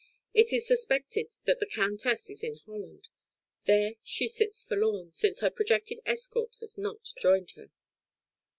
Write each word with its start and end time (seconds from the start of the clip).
It 0.33 0.51
is 0.51 0.65
suspected 0.67 1.29
that 1.45 1.59
the 1.59 1.67
Countess 1.67 2.27
is 2.31 2.41
in 2.41 2.55
Holland; 2.65 3.07
there 3.65 3.97
she 4.01 4.27
sits 4.27 4.63
forlorn, 4.63 5.13
since 5.13 5.41
her 5.41 5.51
projected 5.51 5.99
escort 6.07 6.57
has 6.59 6.75
not 6.75 7.09
joined 7.19 7.51
her. 7.51 7.69